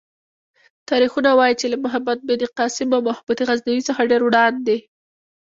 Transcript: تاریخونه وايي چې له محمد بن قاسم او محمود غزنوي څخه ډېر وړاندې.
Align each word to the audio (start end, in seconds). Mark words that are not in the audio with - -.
تاریخونه 0.89 1.29
وايي 1.39 1.53
چې 1.59 1.65
له 1.71 1.77
محمد 1.85 2.19
بن 2.27 2.41
قاسم 2.57 2.89
او 2.95 3.01
محمود 3.07 3.39
غزنوي 3.47 3.81
څخه 3.89 4.07
ډېر 4.11 4.21
وړاندې. 4.25 4.77